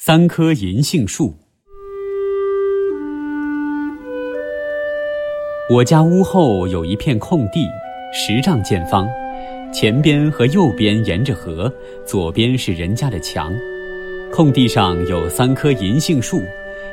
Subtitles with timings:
[0.00, 1.34] 三棵银杏树。
[5.74, 7.66] 我家屋后有一片空地，
[8.12, 9.08] 十丈见方，
[9.72, 11.70] 前边和右边沿着河，
[12.06, 13.52] 左边是人家的墙。
[14.32, 16.40] 空地上有三棵银杏树，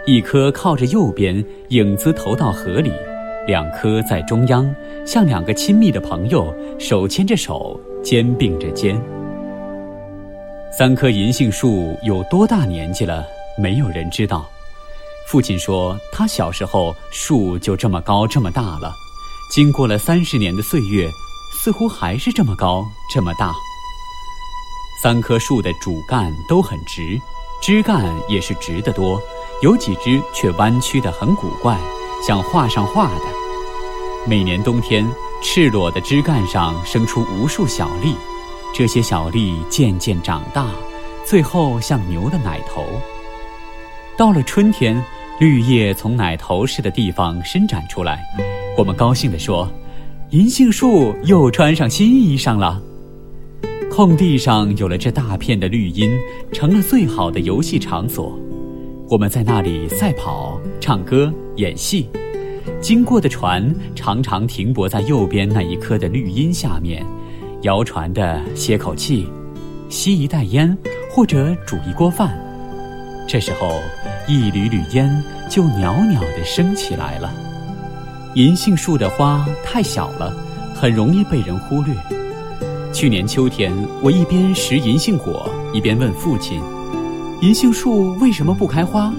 [0.08, 2.90] 一棵靠着右边，影子投到河里；
[3.46, 4.68] 两棵在中央，
[5.06, 9.00] 像两个亲密的朋友，手牵着手，肩并着肩。
[10.78, 13.26] 三棵银杏树有多大年纪了？
[13.58, 14.46] 没有人知道。
[15.26, 18.94] 父亲说，他小时候树就这么高这么大了，
[19.50, 21.10] 经过了三十年的岁月，
[21.64, 23.54] 似乎还是这么高这么大。
[25.02, 27.18] 三棵树的主干都很直，
[27.62, 29.18] 枝干也是直得多，
[29.62, 31.80] 有几枝却弯曲得很古怪，
[32.28, 33.26] 像画上画的。
[34.28, 35.10] 每年冬天，
[35.42, 38.14] 赤裸的枝干上生出无数小粒。
[38.78, 40.68] 这些小粒渐渐长大，
[41.26, 42.84] 最后像牛的奶头。
[44.18, 45.02] 到了春天，
[45.40, 48.22] 绿叶从奶头似的地方伸展出来，
[48.78, 49.72] 我们高兴地说
[50.32, 52.82] ：“银杏树又穿上新衣裳了。”
[53.90, 56.12] 空地上有了这大片的绿荫，
[56.52, 58.38] 成了最好的游戏场所。
[59.10, 62.10] 我们在那里赛跑、唱歌、演戏。
[62.82, 67.06] 经过的船常常停泊在右边那一棵的绿荫下面。
[67.66, 69.28] 摇船的歇口气，
[69.90, 70.78] 吸一袋烟，
[71.10, 72.38] 或者煮一锅饭。
[73.28, 73.82] 这时候，
[74.28, 75.12] 一缕缕烟
[75.50, 77.34] 就袅袅地升起来了。
[78.36, 80.32] 银杏树的花太小了，
[80.76, 81.96] 很容易被人忽略。
[82.94, 86.62] 去年秋天，我一边拾银杏果，一边问父亲
[87.42, 89.12] ：“银杏树为什么不开花？”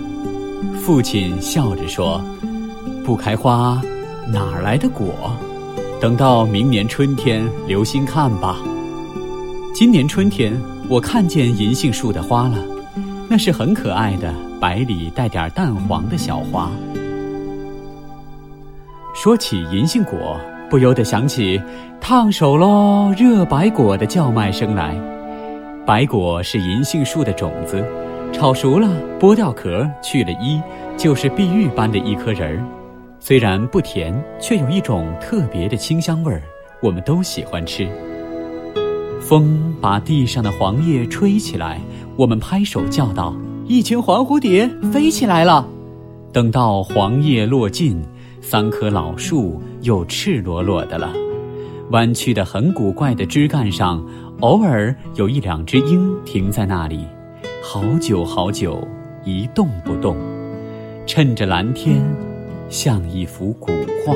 [0.81, 2.25] 父亲笑着说
[3.05, 3.83] ：“不开花，
[4.29, 5.37] 哪儿来的果？”
[5.99, 8.59] 等到明年春天，留心看吧。
[9.75, 10.55] 今年春天，
[10.91, 12.59] 我看见银杏树的花了，
[13.31, 16.71] 那是很可爱的白里带点淡黄的小花。
[19.15, 21.61] 说起银杏果，不由得想起
[21.99, 24.95] “烫手喽，热白果”的叫卖声来。
[25.87, 27.83] 白果是银杏树的种子，
[28.35, 28.87] 炒熟了，
[29.19, 30.61] 剥掉壳，去了衣，
[30.95, 32.63] 就是碧玉般的一颗仁儿。
[33.19, 36.43] 虽然不甜，却有一种特别的清香味儿，
[36.81, 37.89] 我们都喜欢吃。
[39.21, 41.81] 风把地上的黄叶吹起来，
[42.17, 43.35] 我们拍手叫道
[43.67, 45.69] ：“一群黄蝴蝶飞起来了！”
[46.33, 48.01] 等到黄叶落尽，
[48.41, 51.13] 三棵老树又赤裸裸的了。
[51.91, 54.05] 弯曲的很古怪的枝干上，
[54.41, 57.05] 偶尔有一两只鹰停在那里，
[57.63, 58.87] 好久好久
[59.25, 60.17] 一动不动，
[61.07, 62.01] 趁着蓝天。
[62.69, 63.71] 像一幅古
[64.05, 64.15] 画。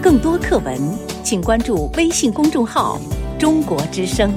[0.00, 0.78] 更多课文，
[1.22, 2.98] 请关注微信公众号
[3.38, 4.32] “中国之声”。